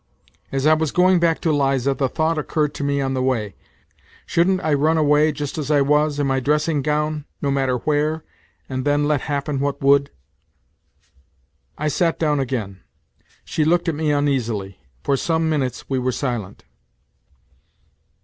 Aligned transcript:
As 0.51 0.65
I 0.65 0.73
was 0.73 0.91
going 0.91 1.19
back 1.19 1.39
to 1.41 1.51
Liza, 1.51 1.93
the 1.93 2.09
thought 2.09 2.39
occurred 2.39 2.73
to 2.73 2.83
me 2.83 3.01
on 3.01 3.13
the 3.13 3.21
way: 3.21 3.53
shouldn't 4.25 4.59
I 4.63 4.73
run 4.73 4.97
away 4.97 5.31
just 5.31 5.59
as 5.59 5.69
I 5.69 5.81
was 5.81 6.17
in 6.17 6.25
my 6.25 6.39
dressing 6.39 6.81
gown, 6.81 7.25
no 7.39 7.51
matter 7.51 7.77
where, 7.77 8.23
and 8.67 8.83
then 8.83 9.07
let 9.07 9.21
happen 9.21 9.59
what 9.59 9.79
would. 9.83 10.09
I 11.77 11.87
sat 11.87 12.17
down 12.17 12.39
again. 12.39 12.79
She 13.45 13.63
looked 13.63 13.87
at 13.87 13.93
me 13.93 14.11
uneasily. 14.11 14.79
For 15.03 15.15
some 15.15 15.47
minutes 15.51 15.87
we 15.87 15.99
were 15.99 16.11
silent. 16.11 16.63